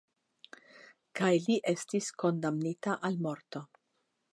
La 1.19 1.29
li 1.43 1.59
estis 1.75 2.11
kondamnita 2.25 2.99
al 3.11 3.23
morto. 3.29 3.67